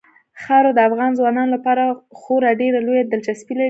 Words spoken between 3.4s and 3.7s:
لري.